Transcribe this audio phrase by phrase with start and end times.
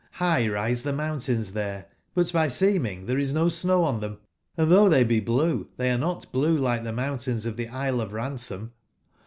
[0.19, 4.89] Rigb rise tbe mountains tbere, but by seeming tbere is no snow on tbem;& tbougb
[4.89, 8.73] tbey be blue tbey are not blue like tbe mountains of tbe Isle of Ransom.